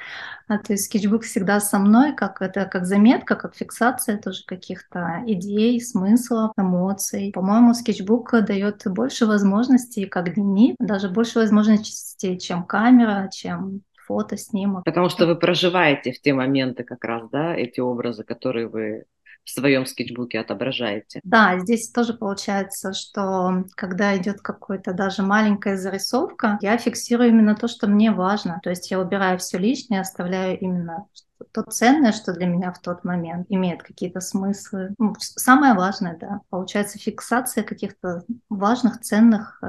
А, 0.49 0.59
то 0.59 0.73
есть 0.73 0.87
скетчбук 0.87 1.23
всегда 1.23 1.61
со 1.61 1.78
мной, 1.78 2.14
как 2.14 2.42
это 2.42 2.64
как 2.64 2.87
заметка, 2.87 3.37
как 3.37 3.54
фиксация 3.54 4.18
тоже 4.18 4.44
каких-то 4.47 5.23
идей, 5.26 5.80
смыслов, 5.80 6.52
эмоций. 6.56 7.32
По-моему, 7.35 7.75
скетчбук 7.75 8.32
дает 8.44 8.82
больше 8.87 9.26
возможностей, 9.26 10.06
как 10.06 10.35
дневник, 10.35 10.76
даже 10.78 11.09
больше 11.09 11.38
возможностей, 11.38 12.38
чем 12.38 12.64
камера, 12.64 13.28
чем 13.42 13.82
фото, 14.06 14.37
снимок. 14.37 14.84
Потому 14.84 15.08
что 15.08 15.26
вы 15.26 15.37
проживаете 15.37 16.12
в 16.12 16.20
те 16.20 16.34
моменты 16.34 16.84
как 16.84 17.04
раз, 17.04 17.28
да, 17.30 17.54
эти 17.54 17.80
образы, 17.80 18.25
которые 18.25 18.68
вы 18.68 19.04
в 19.44 19.50
своем 19.50 19.87
скетчбуке 19.87 20.38
отображаете. 20.38 21.20
Да, 21.25 21.58
здесь 21.58 21.90
тоже 21.90 22.14
получается, 22.14 22.92
что 22.92 23.64
когда 23.75 24.16
идет 24.16 24.40
какая-то 24.40 24.92
даже 24.92 25.22
маленькая 25.22 25.76
зарисовка, 25.76 26.58
я 26.61 26.78
фиксирую 26.78 27.30
именно 27.30 27.56
то, 27.56 27.66
что 27.66 27.88
мне 27.88 28.12
важно. 28.12 28.61
То 28.62 28.70
есть 28.70 28.90
я 28.90 29.00
убираю 29.00 29.38
все 29.38 29.58
лишнее, 29.58 30.00
оставляю 30.00 30.58
именно 30.61 31.06
то 31.50 31.62
ценное, 31.62 32.12
что 32.12 32.32
для 32.32 32.46
меня 32.46 32.72
в 32.72 32.80
тот 32.80 33.02
момент 33.02 33.46
имеет 33.49 33.82
какие-то 33.82 34.20
смыслы. 34.20 34.94
Ну, 34.99 35.14
самое 35.18 35.75
важное, 35.75 36.16
да, 36.16 36.40
получается 36.49 36.99
фиксация 36.99 37.64
каких-то 37.64 38.22
важных, 38.49 39.00
ценных 39.00 39.58
э, 39.62 39.66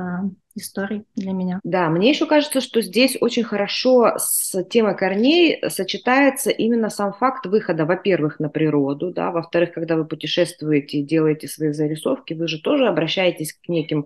историй 0.56 1.06
для 1.16 1.32
меня. 1.32 1.60
Да, 1.64 1.90
мне 1.90 2.10
еще 2.10 2.26
кажется, 2.26 2.62
что 2.62 2.82
здесь 2.82 3.18
очень 3.20 3.44
хорошо 3.44 4.14
с 4.18 4.64
темой 4.66 4.96
корней 4.96 5.62
сочетается 5.70 6.50
именно 6.50 6.90
сам 6.90 7.14
факт 7.14 7.46
выхода, 7.46 7.86
во-первых, 7.86 8.40
на 8.40 8.50
природу, 8.50 9.12
да, 9.12 9.32
во-вторых, 9.32 9.74
когда 9.74 9.96
вы 9.96 10.06
путешествуете 10.06 11.00
и 11.00 11.04
делаете 11.04 11.48
свои 11.48 11.72
зарисовки, 11.72 12.34
вы 12.34 12.48
же 12.48 12.62
тоже 12.62 12.88
обращаетесь 12.88 13.54
к 13.54 13.70
неким 13.70 14.06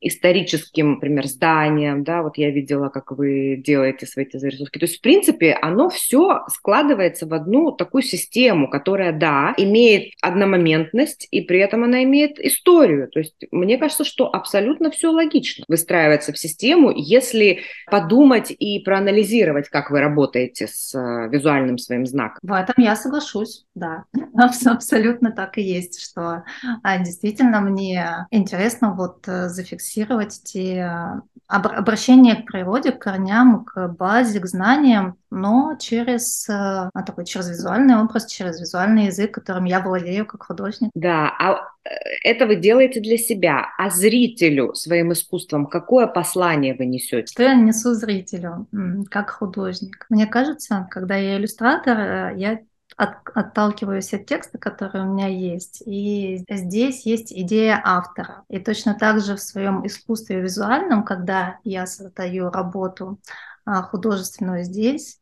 историческим, 0.00 0.92
например, 0.92 1.26
зданиям, 1.26 2.04
да, 2.04 2.22
вот 2.22 2.38
я 2.38 2.50
видела, 2.50 2.88
как 2.88 3.12
вы 3.12 3.60
делаете 3.64 4.06
свои 4.06 4.24
эти 4.24 4.36
зарисовки. 4.36 4.78
То 4.78 4.84
есть, 4.84 4.98
в 4.98 5.00
принципе, 5.00 5.52
оно 5.60 5.88
все 5.88 6.44
складывается 6.48 7.26
в 7.26 7.34
одну 7.34 7.72
такую 7.72 8.02
систему, 8.02 8.68
которая, 8.68 9.12
да, 9.12 9.54
имеет 9.56 10.12
одномоментность, 10.22 11.26
и 11.30 11.40
при 11.40 11.58
этом 11.60 11.84
она 11.84 12.04
имеет 12.04 12.38
историю. 12.38 13.08
То 13.08 13.20
есть, 13.20 13.36
мне 13.50 13.78
кажется, 13.78 14.04
что 14.04 14.32
абсолютно 14.32 14.90
все 14.90 15.10
логично 15.10 15.64
выстраивается 15.68 16.32
в 16.32 16.38
систему, 16.38 16.92
если 16.94 17.60
подумать 17.90 18.50
и 18.50 18.80
проанализировать, 18.80 19.68
как 19.68 19.90
вы 19.90 20.00
работаете 20.00 20.66
с 20.68 20.94
э, 20.94 21.28
визуальным 21.30 21.78
своим 21.78 22.06
знаком. 22.06 22.38
В 22.42 22.52
этом 22.52 22.74
я 22.78 22.94
соглашусь, 22.94 23.66
да, 23.74 24.04
абсолютно 24.66 25.32
так 25.32 25.58
и 25.58 25.62
есть, 25.62 26.00
что 26.00 26.44
а, 26.82 26.98
действительно 26.98 27.60
мне 27.60 28.26
интересно 28.30 28.94
вот 28.94 29.26
э, 29.26 29.48
зафиксировать 29.48 29.87
фиксировать 29.88 30.40
те 30.44 30.82
а, 30.82 31.22
обращение 31.46 32.36
к 32.36 32.46
природе, 32.46 32.92
к 32.92 32.98
корням, 32.98 33.64
к 33.64 33.88
базе, 33.88 34.40
к 34.40 34.46
знаниям, 34.46 35.16
но 35.30 35.76
через 35.80 36.48
а, 36.48 36.90
такой 37.06 37.24
через 37.24 37.48
визуальный 37.48 37.96
образ, 37.96 38.26
через 38.26 38.60
визуальный 38.60 39.06
язык, 39.06 39.32
которым 39.32 39.64
я 39.64 39.80
владею 39.80 40.26
как 40.26 40.44
художник. 40.44 40.90
Да, 40.94 41.30
а 41.38 41.54
э, 41.84 41.88
это 42.24 42.46
вы 42.46 42.56
делаете 42.56 43.00
для 43.00 43.16
себя, 43.16 43.66
а 43.78 43.90
зрителю 43.90 44.74
своим 44.74 45.12
искусством 45.12 45.66
какое 45.66 46.06
послание 46.06 46.74
вы 46.74 46.86
несете? 46.86 47.32
Что 47.32 47.42
я 47.44 47.54
несу 47.54 47.94
зрителю 47.94 48.66
как 49.10 49.30
художник? 49.30 50.06
Мне 50.10 50.26
кажется, 50.26 50.86
когда 50.90 51.16
я 51.16 51.38
иллюстратор, 51.38 51.98
э, 51.98 52.34
я 52.36 52.60
от, 52.96 53.10
отталкиваюсь 53.34 54.12
от 54.14 54.26
текста, 54.26 54.58
который 54.58 55.02
у 55.02 55.12
меня 55.12 55.28
есть. 55.28 55.82
И 55.86 56.44
здесь 56.48 57.06
есть 57.06 57.32
идея 57.32 57.80
автора. 57.84 58.44
И 58.48 58.58
точно 58.58 58.94
так 58.94 59.20
же 59.20 59.36
в 59.36 59.40
своем 59.40 59.86
искусстве 59.86 60.40
визуальном, 60.40 61.04
когда 61.04 61.58
я 61.64 61.86
создаю 61.86 62.50
работу 62.50 63.20
а, 63.64 63.82
художественную 63.82 64.64
здесь, 64.64 65.17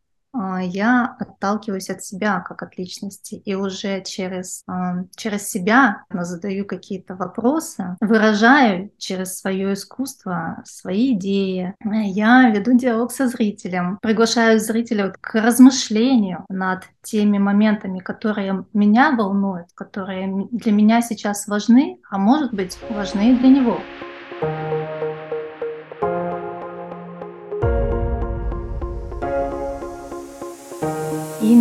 я 0.60 1.16
отталкиваюсь 1.18 1.90
от 1.90 2.02
себя 2.02 2.40
как 2.40 2.62
от 2.62 2.78
личности 2.78 3.36
и 3.44 3.54
уже 3.54 4.02
через, 4.02 4.62
а, 4.66 5.04
через 5.16 5.48
себя 5.48 6.04
задаю 6.10 6.64
какие-то 6.64 7.14
вопросы, 7.14 7.96
выражаю 8.00 8.90
через 8.98 9.38
свое 9.38 9.74
искусство 9.74 10.62
свои 10.64 11.14
идеи. 11.14 11.74
Я 11.84 12.50
веду 12.50 12.76
диалог 12.76 13.12
со 13.12 13.28
зрителем, 13.28 13.98
приглашаю 14.02 14.60
зрителя 14.60 15.14
к 15.20 15.34
размышлению 15.34 16.44
над 16.48 16.84
теми 17.02 17.38
моментами, 17.38 18.00
которые 18.00 18.64
меня 18.72 19.12
волнуют, 19.12 19.68
которые 19.74 20.48
для 20.50 20.72
меня 20.72 21.02
сейчас 21.02 21.46
важны, 21.46 22.00
а 22.10 22.18
может 22.18 22.52
быть 22.52 22.78
важны 22.90 23.32
и 23.32 23.36
для 23.36 23.48
него. 23.48 23.80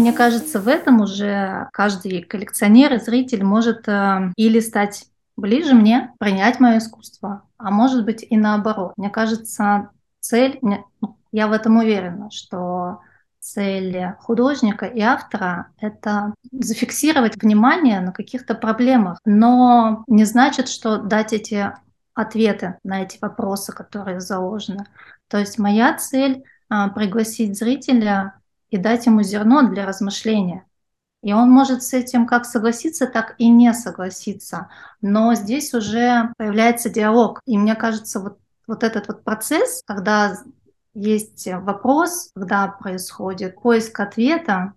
Мне 0.05 0.13
кажется, 0.13 0.59
в 0.59 0.67
этом 0.67 1.01
уже 1.01 1.67
каждый 1.73 2.21
коллекционер 2.21 2.93
и 2.93 2.99
зритель 2.99 3.43
может 3.43 3.87
э, 3.87 4.31
или 4.35 4.59
стать 4.59 5.07
ближе 5.35 5.73
мне, 5.73 6.13
принять 6.19 6.59
мое 6.59 6.77
искусство, 6.77 7.41
а 7.57 7.71
может 7.71 8.05
быть 8.05 8.23
и 8.29 8.37
наоборот. 8.37 8.93
Мне 8.97 9.09
кажется, 9.09 9.89
цель, 10.19 10.59
ну, 10.61 10.85
я 11.31 11.47
в 11.47 11.53
этом 11.53 11.77
уверена, 11.77 12.29
что 12.29 12.99
цель 13.39 14.13
художника 14.19 14.85
и 14.85 15.01
автора— 15.01 15.69
это 15.79 16.35
зафиксировать 16.51 17.41
внимание 17.41 17.99
на 17.99 18.11
каких-то 18.11 18.53
проблемах, 18.53 19.17
но 19.25 20.03
не 20.05 20.25
значит, 20.25 20.69
что 20.69 20.97
дать 20.97 21.33
эти 21.33 21.73
ответы 22.13 22.77
на 22.83 23.01
эти 23.01 23.17
вопросы, 23.19 23.73
которые 23.73 24.19
заложены. 24.19 24.85
То 25.29 25.39
есть 25.39 25.57
моя 25.57 25.95
цель— 25.97 26.43
пригласить 26.93 27.57
зрителя 27.57 28.35
и 28.69 28.77
дать 28.77 29.05
ему 29.05 29.21
зерно 29.23 29.69
для 29.69 29.85
размышления. 29.85 30.65
И 31.21 31.33
он 31.33 31.49
может 31.49 31.81
с 31.81 31.93
этим 31.93 32.27
как 32.27 32.45
согласиться, 32.45 33.07
так 33.07 33.33
и 33.39 33.49
не 33.49 33.73
согласиться. 33.73 34.69
Но 35.01 35.33
здесь 35.33 35.73
уже 35.73 36.31
появляется 36.37 36.89
диалог. 36.89 37.41
И 37.47 37.57
мне 37.57 37.73
кажется, 37.73 38.19
вот, 38.19 38.37
вот 38.67 38.83
этот 38.83 39.07
вот 39.07 39.23
процесс, 39.23 39.81
когда 39.85 40.37
есть 40.93 41.47
вопрос, 41.51 42.29
когда 42.35 42.67
происходит 42.67 43.59
поиск 43.59 43.99
ответа, 43.99 44.73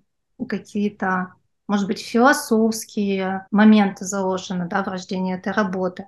какие-то, 0.49 1.35
может 1.67 1.87
быть, 1.87 2.01
философские 2.01 3.47
моменты 3.51 4.05
заложены 4.05 4.67
да, 4.69 4.83
в 4.83 4.89
рождении 4.89 5.35
этой 5.35 5.53
работы. 5.53 6.07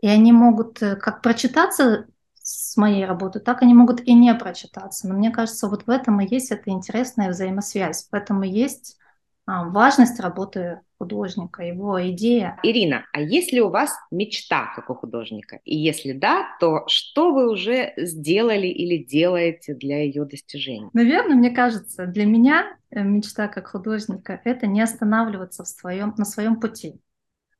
И 0.00 0.08
они 0.08 0.32
могут 0.32 0.82
э, 0.82 0.96
как 0.96 1.22
прочитаться 1.22 2.06
с 2.44 2.76
моей 2.76 3.06
работы, 3.06 3.40
так 3.40 3.62
они 3.62 3.72
могут 3.72 4.02
и 4.02 4.12
не 4.12 4.34
прочитаться. 4.34 5.08
Но 5.08 5.14
мне 5.14 5.30
кажется, 5.30 5.66
вот 5.66 5.86
в 5.86 5.90
этом 5.90 6.20
и 6.20 6.28
есть 6.28 6.52
эта 6.52 6.70
интересная 6.70 7.30
взаимосвязь. 7.30 8.06
В 8.10 8.14
этом 8.14 8.44
и 8.44 8.48
есть 8.48 8.98
а, 9.46 9.64
важность 9.64 10.20
работы 10.20 10.80
художника, 10.98 11.62
его 11.62 12.06
идея. 12.10 12.58
Ирина, 12.62 13.06
а 13.12 13.20
есть 13.20 13.52
ли 13.52 13.62
у 13.62 13.70
вас 13.70 13.94
мечта 14.10 14.72
как 14.76 14.90
у 14.90 14.94
художника? 14.94 15.60
И 15.64 15.74
если 15.74 16.12
да, 16.12 16.46
то 16.60 16.84
что 16.86 17.32
вы 17.32 17.50
уже 17.50 17.94
сделали 17.96 18.66
или 18.66 19.02
делаете 19.02 19.74
для 19.74 20.02
ее 20.02 20.26
достижения? 20.26 20.90
Наверное, 20.92 21.36
мне 21.36 21.50
кажется, 21.50 22.06
для 22.06 22.26
меня 22.26 22.76
э, 22.90 23.02
мечта 23.02 23.48
как 23.48 23.68
художника– 23.68 24.38
это 24.44 24.66
не 24.66 24.82
останавливаться 24.82 25.64
в 25.64 25.68
своем, 25.68 26.14
на 26.18 26.26
своем 26.26 26.60
пути. 26.60 27.00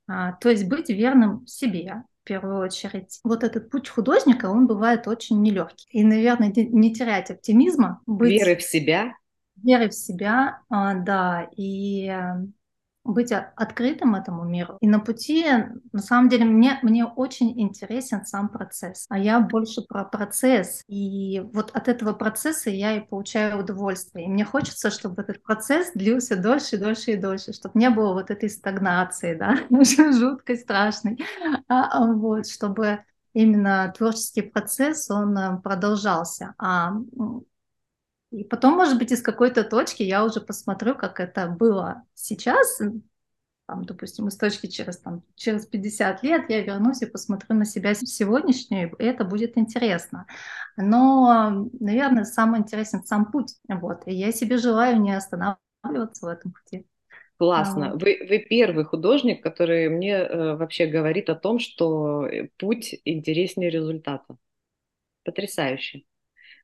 А, 0.07 0.33
то 0.33 0.51
есть 0.51 0.69
быть 0.69 0.91
верным 0.91 1.47
себе, 1.47 2.05
в 2.25 2.27
первую 2.27 2.59
очередь. 2.59 3.21
Вот 3.23 3.45
этот 3.45 3.71
путь 3.71 3.89
художника, 3.89 4.47
он 4.47 4.67
бывает 4.67 5.07
очень 5.07 5.43
нелегкий. 5.43 5.87
И, 5.91 6.03
наверное, 6.03 6.51
не 6.57 6.95
терять 6.95 7.31
оптимизма. 7.31 8.01
Быть... 8.07 8.33
Веры 8.33 8.57
в 8.57 8.63
себя 8.63 9.13
верой 9.63 9.89
в 9.89 9.95
себя, 9.95 10.61
а, 10.69 10.95
да, 10.95 11.49
и 11.57 12.13
быть 13.05 13.33
открытым 13.33 14.15
этому 14.15 14.45
миру. 14.45 14.79
И 14.81 14.89
на 14.89 14.99
пути, 14.99 15.45
на 15.93 16.01
самом 16.01 16.29
деле, 16.29 16.45
мне, 16.47 16.79
мне 16.83 17.05
очень 17.05 17.61
интересен 17.61 18.25
сам 18.25 18.49
процесс, 18.49 19.07
а 19.11 19.19
я 19.19 19.41
больше 19.41 19.83
про 19.83 20.05
процесс. 20.05 20.83
И 20.89 21.41
вот 21.53 21.71
от 21.73 21.89
этого 21.89 22.15
процесса 22.15 22.71
я 22.71 22.97
и 22.97 23.01
получаю 23.01 23.61
удовольствие. 23.61 24.27
И 24.27 24.29
мне 24.29 24.45
хочется, 24.45 24.91
чтобы 24.91 25.23
этот 25.23 25.43
процесс 25.43 25.93
длился 25.95 26.37
дольше, 26.37 26.79
дольше 26.79 27.13
и 27.13 27.17
дольше, 27.17 27.53
чтобы 27.53 27.79
не 27.79 27.91
было 27.91 28.15
вот 28.15 28.31
этой 28.31 28.49
стагнации, 28.49 29.35
да, 29.35 29.57
жуткой, 30.13 30.57
страшной. 30.57 31.19
А, 31.69 32.05
а, 32.05 32.13
вот, 32.13 32.47
чтобы 32.47 33.01
именно 33.35 33.93
творческий 33.97 34.43
процесс, 34.43 35.11
он 35.11 35.37
э, 35.37 35.61
продолжался. 35.61 36.55
А 36.57 36.93
и 38.35 38.43
потом, 38.43 38.75
может 38.75 38.99
быть, 38.99 39.13
из 39.13 39.23
какой-то 39.23 39.63
точки 39.63 40.03
я 40.03 40.25
уже 40.25 40.41
посмотрю, 40.41 40.97
как 40.97 41.21
это 41.21 41.47
было 41.47 42.03
сейчас, 42.15 42.81
там, 43.67 43.85
допустим, 43.85 44.27
из 44.27 44.37
точки 44.37 44.67
через, 44.67 44.99
там, 44.99 45.23
через 45.37 45.67
50 45.67 46.23
лет 46.25 46.51
я 46.51 46.63
вернусь 46.63 47.01
и 47.03 47.07
посмотрю 47.07 47.55
на 47.57 47.65
себя 47.65 47.95
сегодняшнюю, 47.95 48.95
и 48.99 49.05
это 49.05 49.25
будет 49.25 49.57
интересно. 49.57 50.27
Но, 50.77 51.69
наверное, 51.79 52.25
самый 52.25 52.61
интересен 52.61 53.05
сам 53.05 53.31
путь. 53.31 53.55
Вот. 53.69 54.03
И 54.07 54.15
я 54.15 54.33
себе 54.33 54.59
желаю 54.59 55.01
не 55.01 55.17
останавливаться 55.17 56.27
в 56.27 56.29
этом 56.29 56.53
пути. 56.53 56.87
Классно. 57.37 57.93
Вы, 57.95 58.27
вы 58.29 58.39
первый 58.41 58.85
художник, 58.85 59.43
который 59.43 59.89
мне 59.89 60.13
э, 60.13 60.57
вообще 60.57 60.87
говорит 60.87 61.31
о 61.31 61.35
том, 61.37 61.61
что 61.61 62.27
э, 62.27 62.49
путь 62.59 63.01
интереснее 63.05 63.71
результата. 63.71 64.37
Потрясающе. 65.25 66.03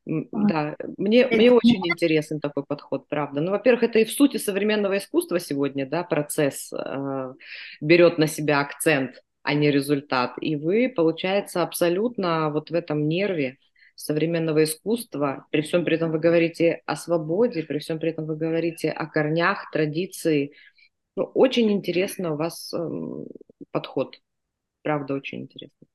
Да, 0.07 0.76
мне, 0.97 1.26
мне 1.26 1.52
очень 1.52 1.87
интересен 1.87 2.40
такой 2.40 2.64
подход, 2.64 3.07
правда. 3.09 3.40
Ну, 3.40 3.50
во-первых, 3.50 3.85
это 3.85 3.99
и 3.99 4.04
в 4.04 4.12
сути 4.12 4.38
современного 4.38 4.99
искусства 4.99 5.38
сегодня, 5.38 5.87
да, 5.88 6.02
процесс 6.02 6.73
э, 6.73 7.35
берет 7.80 8.19
на 8.19 8.26
себя 8.26 8.61
акцент, 8.61 9.23
а 9.42 9.54
не 9.54 9.71
результат. 9.71 10.35
И 10.40 10.57
вы, 10.57 10.92
получается, 10.95 11.62
абсолютно 11.62 12.50
вот 12.50 12.71
в 12.71 12.75
этом 12.75 13.09
нерве 13.09 13.59
современного 13.95 14.64
искусства, 14.64 15.47
при 15.50 15.61
всем 15.61 15.85
при 15.85 15.97
этом 15.97 16.11
вы 16.11 16.19
говорите 16.19 16.83
о 16.87 16.97
свободе, 16.97 17.62
при 17.62 17.78
всем 17.78 17.99
при 17.99 18.11
этом 18.11 18.26
вы 18.26 18.37
говорите 18.37 18.90
о 18.90 19.07
корнях, 19.07 19.71
традиции. 19.71 20.54
Ну, 21.16 21.25
очень 21.35 21.71
интересно 21.71 22.33
у 22.33 22.37
вас 22.37 22.73
э, 22.73 22.78
подход, 23.71 24.18
правда, 24.83 25.14
очень 25.14 25.42
интересно. 25.42 25.87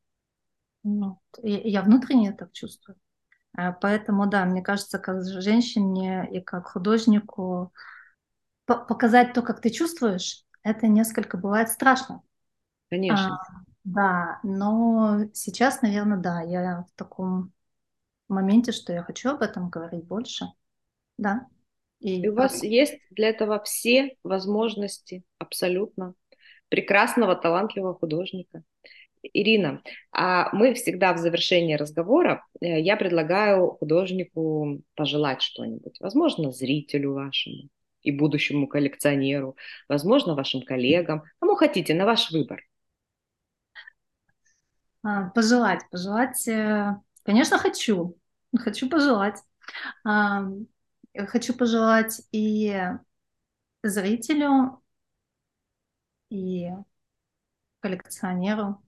Ну, 0.84 1.20
я 1.42 1.82
внутренне 1.82 2.32
так 2.34 2.54
чувствую. 2.54 2.96
Э, 3.58 3.74
поэтому, 3.80 4.28
да, 4.28 4.46
мне 4.46 4.62
кажется, 4.62 5.00
как 5.00 5.24
женщине 5.24 6.28
и 6.32 6.42
как 6.42 6.68
художнику 6.68 7.74
показать 8.66 9.34
то, 9.34 9.42
как 9.42 9.62
ты 9.62 9.70
чувствуешь, 9.70 10.44
это 10.64 10.88
несколько 10.88 11.38
бывает 11.38 11.70
страшно. 11.70 12.22
Конечно. 12.90 13.36
А, 13.36 13.62
да, 13.84 14.40
но 14.44 15.26
сейчас, 15.34 15.82
наверное, 15.82 16.18
да, 16.18 16.42
я 16.42 16.86
в 16.90 16.98
таком 16.98 17.52
моменте, 18.28 18.72
что 18.72 18.92
я 18.92 19.04
хочу 19.04 19.30
об 19.30 19.42
этом 19.42 19.70
говорить 19.70 20.06
больше. 20.06 20.46
Да. 21.18 21.48
И, 22.00 22.22
и 22.22 22.28
у 22.28 22.36
вас 22.36 22.64
есть 22.64 23.00
для 23.12 23.30
этого 23.30 23.62
все 23.64 24.18
возможности 24.24 25.24
абсолютно 25.38 26.14
прекрасного, 26.70 27.36
талантливого 27.36 27.94
художника. 27.94 28.64
Ирина, 29.34 29.82
а 30.12 30.50
мы 30.56 30.74
всегда 30.74 31.14
в 31.14 31.18
завершении 31.18 31.76
разговора, 31.76 32.46
э, 32.62 32.82
я 32.82 32.98
предлагаю 32.98 33.72
художнику 33.72 34.82
пожелать 34.96 35.42
что-нибудь, 35.42 35.98
возможно, 36.00 36.52
зрителю 36.52 37.14
вашему 37.14 37.70
и 38.02 38.12
будущему 38.12 38.68
коллекционеру, 38.68 39.58
возможно, 39.90 40.36
вашим 40.36 40.62
коллегам, 40.62 41.24
кому 41.40 41.56
хотите, 41.56 41.94
на 41.94 42.06
ваш 42.06 42.32
выбор. 42.32 42.62
А, 45.04 45.30
пожелать, 45.30 45.82
пожелать, 45.92 46.48
э, 46.48 46.96
конечно, 47.24 47.58
хочу, 47.58 48.18
хочу 48.58 48.90
пожелать. 48.90 49.40
А, 50.04 50.46
хочу 51.28 51.54
пожелать 51.54 52.22
и 52.32 52.90
зрителю, 53.84 54.82
и 56.30 56.70
коллекционеру, 57.80 58.82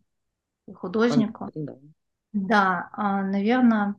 художнику. 0.76 1.50
Да, 1.54 1.76
да 2.34 2.90
а, 2.94 3.24
наверное, 3.24 3.96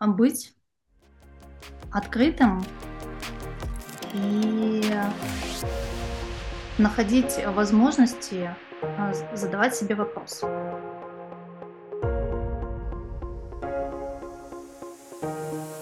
быть 0.00 0.54
открытым 1.90 2.62
и 4.14 4.82
находить 6.78 7.44
возможности 7.46 8.54
а, 8.82 9.12
задавать 9.34 9.74
себе 9.74 9.94
вопрос. 9.94 10.42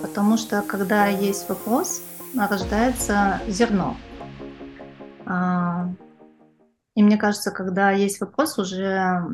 Потому 0.01 0.39
что 0.39 0.63
когда 0.63 1.07
есть 1.07 1.49
вопрос, 1.49 2.03
рождается 2.35 3.41
зерно. 3.49 3.97
А, 5.27 5.89
и 6.95 7.03
мне 7.03 7.19
кажется, 7.19 7.51
когда 7.51 7.91
есть 7.91 8.21
вопрос, 8.21 8.59
уже 8.59 9.25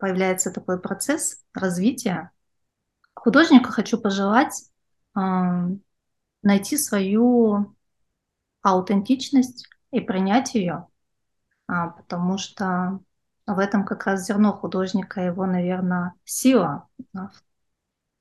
появляется 0.00 0.50
такой 0.50 0.80
процесс 0.80 1.44
развития. 1.54 2.30
Художнику 3.14 3.70
хочу 3.70 4.00
пожелать 4.00 4.70
э, 5.16 5.20
найти 6.42 6.76
свою 6.76 7.76
аутентичность 8.62 9.68
и 9.90 10.00
принять 10.00 10.54
ее, 10.54 10.86
а, 11.66 11.88
потому 11.88 12.38
что 12.38 13.00
в 13.46 13.58
этом 13.58 13.84
как 13.84 14.06
раз 14.06 14.26
зерно 14.26 14.52
художника, 14.52 15.20
его, 15.20 15.46
наверное, 15.46 16.14
сила. 16.24 16.88
Да, 17.12 17.30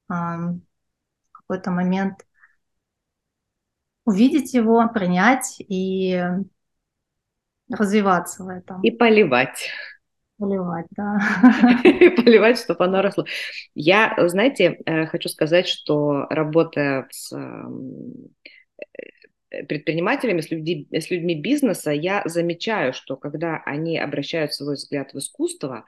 в 0.07 0.59
какой-то 1.31 1.71
момент 1.71 2.25
увидеть 4.05 4.53
его, 4.53 4.87
принять 4.89 5.57
и 5.59 6.19
развиваться 7.69 8.43
в 8.43 8.47
этом. 8.47 8.81
И 8.81 8.91
поливать. 8.91 9.69
Поливать, 10.39 10.85
да. 10.91 11.19
Поливать, 12.15 12.59
чтобы 12.59 12.85
оно 12.85 13.01
росло. 13.01 13.25
Я, 13.75 14.15
знаете, 14.29 14.79
э, 14.85 15.05
хочу 15.07 15.27
сказать, 15.27 15.67
что 15.67 16.27
работая 16.29 17.07
с 17.11 17.33
эм, 17.35 18.29
э, 19.51 19.63
предпринимателями, 19.65 20.41
с, 20.41 20.51
людьми, 20.51 20.87
с 20.91 21.09
людьми 21.09 21.35
бизнеса, 21.35 21.91
я 21.91 22.21
замечаю, 22.25 22.93
что 22.93 23.15
когда 23.17 23.61
они 23.65 23.97
обращают 23.97 24.53
свой 24.53 24.75
взгляд 24.75 25.13
в 25.13 25.17
искусство, 25.17 25.85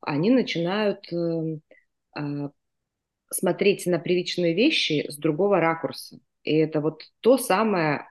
они 0.00 0.30
начинают 0.30 1.12
эм, 1.12 1.62
а, 2.16 2.50
смотреть 3.30 3.86
на 3.86 3.98
привычные 3.98 4.54
вещи 4.54 5.06
с 5.08 5.16
другого 5.18 5.60
ракурса. 5.60 6.18
И 6.44 6.56
это 6.56 6.80
вот 6.80 7.02
то 7.20 7.38
самое 7.38 8.08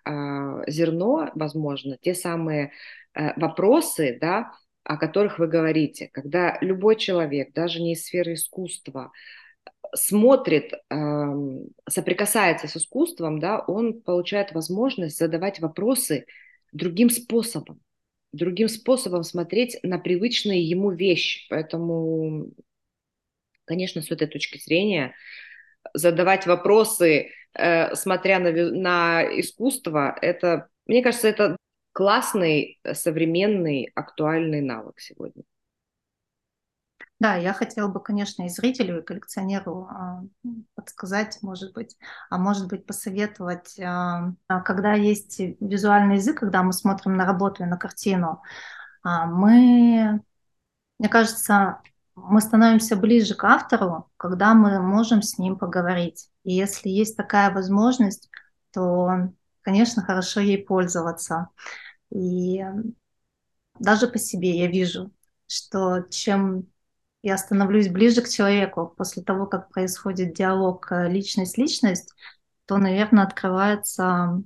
зерно, 0.68 1.32
возможно, 1.36 1.98
те 2.02 2.14
самые 2.14 2.72
э, 3.16 3.40
вопросы, 3.40 4.18
да, 4.22 4.52
о 4.88 4.96
которых 4.96 5.38
вы 5.38 5.48
говорите, 5.48 6.10
когда 6.14 6.58
любой 6.62 6.96
человек, 6.96 7.52
даже 7.54 7.82
не 7.82 7.94
из 7.94 8.06
сферы 8.06 8.36
искусства, 8.36 9.12
смотрит, 9.94 10.72
эм, 10.90 11.68
соприкасается 11.90 12.70
с 12.70 12.78
искусством, 12.78 13.40
да, 13.40 13.60
он 13.60 14.02
получает 14.02 14.54
возможность 14.54 15.18
задавать 15.18 15.60
вопросы 15.60 16.26
другим 16.72 17.10
способом, 17.10 17.82
другим 18.32 18.70
способом 18.70 19.24
смотреть 19.24 19.78
на 19.84 20.00
привычные 20.00 20.64
ему 20.64 20.92
вещи. 20.92 21.48
Поэтому, 21.50 22.52
конечно, 23.66 24.02
с 24.02 24.10
этой 24.10 24.28
точки 24.28 24.58
зрения 24.58 25.14
задавать 25.94 26.48
вопросы, 26.48 27.32
э, 27.54 27.94
смотря 27.96 28.40
на, 28.40 28.52
на 28.52 29.40
искусство, 29.40 30.18
это, 30.22 30.70
мне 30.86 31.04
кажется, 31.04 31.28
это 31.28 31.58
классный, 31.98 32.80
современный, 32.94 33.92
актуальный 33.96 34.62
навык 34.62 35.00
сегодня. 35.00 35.42
Да, 37.20 37.38
я 37.38 37.54
хотела 37.54 37.88
бы, 37.88 38.00
конечно, 38.00 38.44
и 38.44 38.50
зрителю, 38.50 39.00
и 39.00 39.04
коллекционеру 39.04 39.88
а, 39.90 40.22
подсказать, 40.76 41.40
может 41.42 41.74
быть, 41.74 41.98
а 42.30 42.38
может 42.38 42.68
быть 42.68 42.86
посоветовать, 42.86 43.80
а, 43.80 44.32
а, 44.48 44.62
когда 44.62 44.94
есть 44.94 45.40
визуальный 45.40 46.18
язык, 46.18 46.38
когда 46.38 46.62
мы 46.62 46.72
смотрим 46.72 47.18
на 47.18 47.26
работу 47.26 47.64
и 47.64 47.66
на 47.66 47.78
картину, 47.78 48.44
мы, 49.04 50.22
мне 51.00 51.10
кажется, 51.10 51.82
мы 52.14 52.42
становимся 52.42 52.96
ближе 52.96 53.34
к 53.34 53.44
автору, 53.44 54.12
когда 54.18 54.54
мы 54.54 54.80
можем 54.84 55.24
с 55.24 55.40
ним 55.40 55.58
поговорить. 55.58 56.30
И 56.44 56.54
если 56.54 56.90
есть 56.90 57.18
такая 57.18 57.52
возможность, 57.52 58.30
то, 58.72 59.32
конечно, 59.64 60.04
хорошо 60.04 60.42
ей 60.42 60.64
пользоваться. 60.64 61.50
И 62.10 62.64
даже 63.80 64.08
по 64.08 64.18
себе 64.18 64.58
я 64.58 64.68
вижу, 64.68 65.12
что 65.48 66.02
чем 66.10 66.68
я 67.22 67.38
становлюсь 67.38 67.90
ближе 67.90 68.22
к 68.22 68.30
человеку 68.30 68.94
после 68.96 69.24
того, 69.24 69.48
как 69.48 69.70
происходит 69.70 70.34
диалог 70.34 70.92
э, 70.92 71.10
личность-личность, 71.10 72.14
то, 72.66 72.78
наверное, 72.78 73.24
открывается 73.24 74.42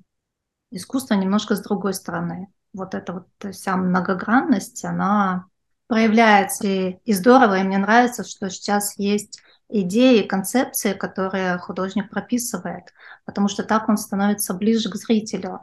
искусство 0.72 1.16
немножко 1.16 1.56
с 1.56 1.62
другой 1.62 1.94
стороны. 1.94 2.48
Вот 2.74 2.96
эта 2.96 3.14
вот 3.14 3.54
вся 3.54 3.76
многогранность, 3.76 4.86
она 4.86 5.46
проявляется. 5.88 6.68
И, 6.68 7.00
и 7.04 7.14
здорово, 7.14 7.60
и 7.60 7.64
мне 7.64 7.78
нравится, 7.78 8.24
что 8.24 8.50
сейчас 8.50 8.98
есть 8.98 9.42
идеи, 9.68 10.24
концепции, 10.24 10.94
которые 10.94 11.58
художник 11.58 12.10
прописывает, 12.10 12.94
потому 13.26 13.48
что 13.48 13.64
так 13.64 13.90
он 13.90 13.98
становится 13.98 14.54
ближе 14.54 14.90
к 14.90 14.96
зрителю, 14.96 15.62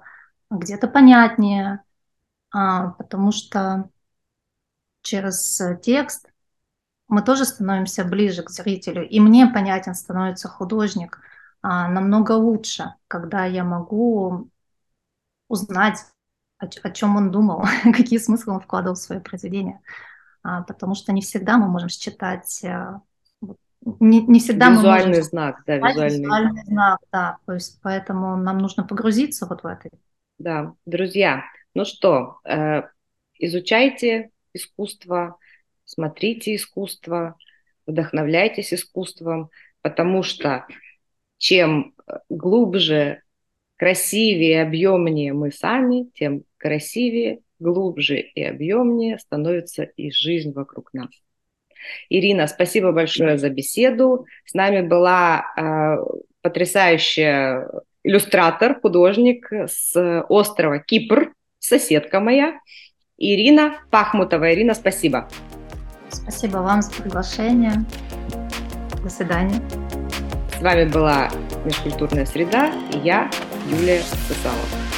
где-то 0.50 0.88
понятнее, 0.88 1.82
потому 2.50 3.32
что 3.32 3.90
через 5.02 5.60
текст 5.82 6.30
мы 7.08 7.22
тоже 7.22 7.44
становимся 7.44 8.04
ближе 8.04 8.42
к 8.42 8.50
зрителю, 8.50 9.06
и 9.06 9.20
мне 9.20 9.46
понятен 9.46 9.94
становится 9.94 10.48
художник 10.48 11.20
а, 11.62 11.88
намного 11.88 12.32
лучше, 12.32 12.94
когда 13.08 13.44
я 13.46 13.64
могу 13.64 14.50
узнать, 15.48 15.98
о, 16.58 16.66
о 16.66 16.90
чем 16.90 17.16
он 17.16 17.30
думал, 17.30 17.64
какие 17.84 18.18
смыслы 18.18 18.54
он 18.54 18.60
вкладывал 18.60 18.94
в 18.94 19.00
свое 19.00 19.20
произведение, 19.20 19.80
а, 20.42 20.62
потому 20.62 20.94
что 20.94 21.12
не 21.12 21.22
всегда 21.22 21.56
мы 21.56 21.68
можем 21.68 21.88
считать 21.88 22.62
а, 22.64 23.00
не, 24.00 24.20
не 24.22 24.40
всегда 24.40 24.70
визуальный 24.70 25.04
мы 25.04 25.08
можем 25.08 25.22
знак, 25.22 25.62
да, 25.66 25.76
визуальный. 25.76 26.20
визуальный 26.20 26.64
знак, 26.64 27.00
да, 27.10 27.38
то 27.46 27.52
есть 27.54 27.80
поэтому 27.82 28.36
нам 28.36 28.58
нужно 28.58 28.84
погрузиться 28.84 29.46
вот 29.46 29.62
в 29.62 29.66
это. 29.66 29.88
Да, 30.38 30.74
друзья, 30.84 31.42
ну 31.78 31.84
что, 31.84 32.40
э, 32.44 32.82
изучайте 33.38 34.30
искусство, 34.52 35.38
смотрите 35.84 36.56
искусство, 36.56 37.36
вдохновляйтесь 37.86 38.74
искусством, 38.74 39.50
потому 39.80 40.24
что 40.24 40.66
чем 41.36 41.94
глубже, 42.28 43.22
красивее, 43.76 44.62
объемнее 44.62 45.32
мы 45.34 45.52
сами, 45.52 46.10
тем 46.14 46.42
красивее, 46.56 47.42
глубже 47.60 48.18
и 48.18 48.42
объемнее 48.42 49.20
становится 49.20 49.84
и 49.84 50.10
жизнь 50.10 50.52
вокруг 50.52 50.92
нас. 50.92 51.10
Ирина, 52.08 52.48
спасибо 52.48 52.90
большое 52.90 53.38
за 53.38 53.50
беседу. 53.50 54.26
С 54.44 54.52
нами 54.52 54.84
была 54.84 55.44
э, 55.56 55.96
потрясающая 56.42 57.70
иллюстратор, 58.02 58.80
художник 58.80 59.48
с 59.52 60.24
острова 60.28 60.80
Кипр, 60.80 61.34
соседка 61.58 62.20
моя, 62.20 62.60
Ирина 63.16 63.78
Пахмутова. 63.90 64.52
Ирина, 64.54 64.74
спасибо. 64.74 65.28
Спасибо 66.10 66.58
вам 66.58 66.82
за 66.82 66.90
приглашение. 66.92 67.84
До 69.02 69.10
свидания. 69.10 69.60
С 70.58 70.62
вами 70.62 70.84
была 70.84 71.30
Межкультурная 71.64 72.26
среда 72.26 72.72
и 72.92 72.98
я, 72.98 73.30
Юлия 73.70 74.00
Сысалова. 74.02 74.97